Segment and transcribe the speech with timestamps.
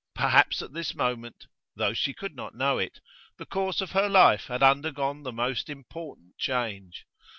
[0.15, 1.45] Perhaps at this moment,
[1.75, 3.01] though she could not know it,
[3.37, 7.05] the course of her life had undergone the most important change.